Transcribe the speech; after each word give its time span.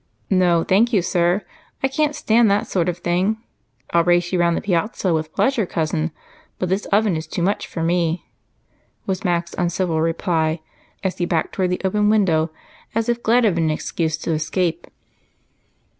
"No, 0.31 0.63
thank 0.63 0.91
you, 0.91 1.03
sir 1.03 1.45
I 1.83 1.87
can't 1.87 2.15
stand 2.15 2.49
that 2.49 2.65
sort 2.65 2.89
of 2.89 2.97
thing. 2.97 3.37
I'll 3.93 4.03
race 4.03 4.33
you 4.33 4.39
round 4.39 4.57
the 4.57 4.61
piazza 4.61 5.13
with 5.13 5.31
pleasure, 5.31 5.67
Cousin, 5.67 6.09
but 6.57 6.71
his 6.71 6.87
oven 6.87 7.15
is 7.15 7.27
too 7.27 7.43
much 7.43 7.67
for 7.67 7.83
me," 7.83 8.25
was 9.05 9.23
Mac's 9.23 9.53
uncivil 9.59 10.01
reply 10.01 10.59
as 11.03 11.19
he 11.19 11.25
backed 11.27 11.53
toward 11.53 11.69
the 11.69 11.81
open 11.85 12.09
window, 12.09 12.49
as 12.95 13.09
if 13.09 13.21
glad 13.21 13.45
of 13.45 13.59
an 13.59 13.69
excuse 13.69 14.17
to 14.17 14.31
escape. 14.31 14.87